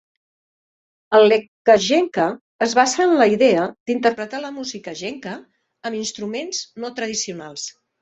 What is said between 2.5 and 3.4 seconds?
es basa en la